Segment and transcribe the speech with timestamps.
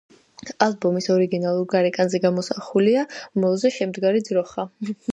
[0.65, 3.07] ალბომის ორიგინალურ გარეკანზე გამოსახულია
[3.45, 4.71] მოლზე შემდგარი ძროხა.